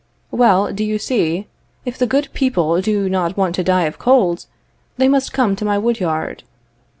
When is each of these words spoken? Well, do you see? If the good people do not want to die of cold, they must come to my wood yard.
Well, 0.31 0.73
do 0.73 0.83
you 0.83 0.97
see? 0.97 1.45
If 1.85 1.95
the 1.99 2.07
good 2.07 2.29
people 2.33 2.81
do 2.81 3.07
not 3.07 3.37
want 3.37 3.53
to 3.57 3.63
die 3.63 3.83
of 3.83 3.99
cold, 3.99 4.47
they 4.97 5.07
must 5.07 5.31
come 5.31 5.55
to 5.57 5.63
my 5.65 5.77
wood 5.77 5.99
yard. 5.99 6.41